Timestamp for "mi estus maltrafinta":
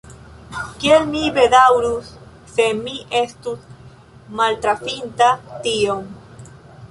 2.79-5.31